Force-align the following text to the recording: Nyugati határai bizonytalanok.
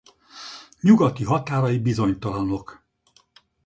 Nyugati 0.79 1.23
határai 1.25 1.79
bizonytalanok. 1.79 2.85